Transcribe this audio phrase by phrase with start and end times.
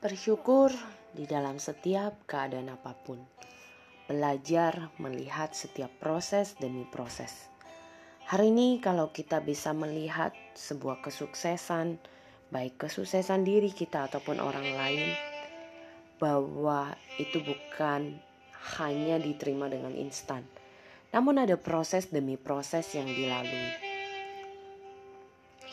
[0.00, 0.72] Bersyukur
[1.12, 3.20] di dalam setiap keadaan apa pun.
[4.08, 7.52] Belajar melihat setiap proses demi proses.
[8.24, 12.00] Hari ini kalau kita bisa melihat sebuah kesuksesan,
[12.48, 15.12] baik kesuksesan diri kita ataupun orang lain,
[16.16, 18.24] bahwa itu bukan
[18.80, 20.48] hanya diterima dengan instan.
[21.12, 23.68] Namun ada proses demi proses yang dilalui.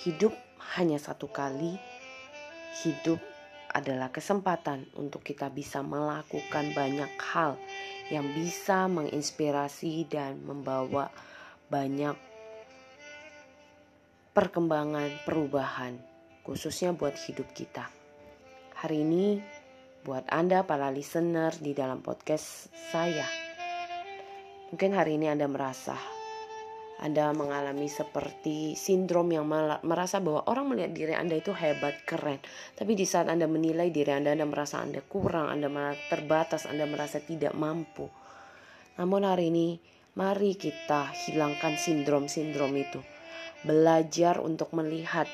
[0.03, 0.35] Hidup
[0.75, 1.79] hanya satu kali,
[2.83, 3.36] hidup
[3.77, 7.61] adalah kesempatan untuk kita bisa melakukan banyak hal
[8.09, 11.13] yang bisa menginspirasi dan membawa
[11.69, 12.17] banyak
[14.33, 16.01] perkembangan perubahan
[16.41, 17.85] khususnya buat hidup kita.
[18.81, 19.37] Hari ini
[20.01, 23.29] buat Anda para listener di dalam podcast saya.
[24.73, 26.16] Mungkin hari ini Anda merasa
[26.97, 29.45] anda mengalami seperti sindrom yang
[29.85, 32.41] merasa bahwa orang melihat diri Anda itu hebat, keren.
[32.73, 36.89] Tapi di saat Anda menilai diri Anda, Anda merasa Anda kurang, Anda merasa terbatas, Anda
[36.89, 38.09] merasa tidak mampu.
[38.97, 39.77] Namun hari ini,
[40.17, 42.97] mari kita hilangkan sindrom-sindrom itu.
[43.61, 45.29] Belajar untuk melihat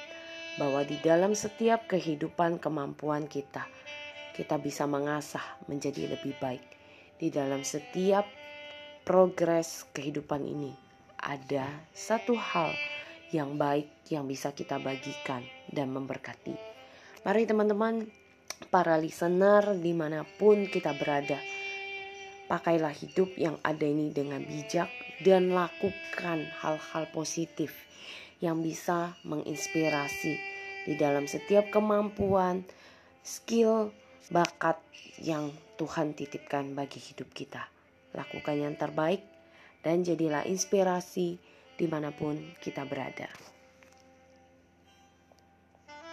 [0.59, 3.63] bahwa di dalam setiap kehidupan kemampuan kita,
[4.35, 6.63] kita bisa mengasah menjadi lebih baik.
[7.15, 8.27] Di dalam setiap
[9.07, 10.82] progres kehidupan ini,
[11.23, 12.75] ada satu hal
[13.31, 16.53] yang baik yang bisa kita bagikan dan memberkati.
[17.23, 18.05] Mari teman-teman,
[18.67, 21.39] para listener di mana pun kita berada,
[22.51, 24.91] pakailah hidup yang ada ini dengan bijak
[25.23, 27.73] dan lakukan hal-hal positif
[28.43, 30.35] yang bisa menginspirasi
[30.83, 32.67] di dalam setiap kemampuan,
[33.23, 33.95] skill,
[34.27, 34.75] bakat
[35.23, 37.63] yang Tuhan titipkan bagi hidup kita.
[38.11, 39.32] Lakukan yang terbaik
[39.83, 41.37] dan jadilah inspirasi
[41.75, 43.27] di mana pun kita berada.